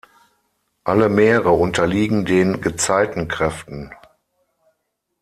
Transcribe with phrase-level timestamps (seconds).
[0.83, 3.93] Alle Meere unterliegen den Gezeitenkräften.